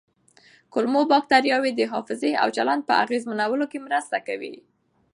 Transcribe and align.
کولمو 0.73 1.01
بکتریاوې 1.11 1.71
د 1.75 1.81
حافظې 1.91 2.31
او 2.41 2.47
چلند 2.57 2.81
په 2.87 2.93
اغېزمنولو 3.03 3.65
کې 3.71 3.79
مرسته 3.87 4.17
کوي. 4.27 4.55